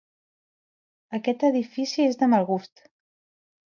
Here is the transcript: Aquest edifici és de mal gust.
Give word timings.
Aquest 1.19 1.45
edifici 1.51 2.07
és 2.07 2.19
de 2.23 2.31
mal 2.33 2.49
gust. 2.51 2.87